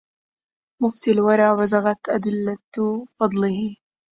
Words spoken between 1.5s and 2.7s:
بزغت أدلة